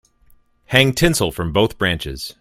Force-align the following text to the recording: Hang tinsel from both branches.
Hang 0.65 0.93
tinsel 0.93 1.31
from 1.31 1.53
both 1.53 1.77
branches. 1.77 2.33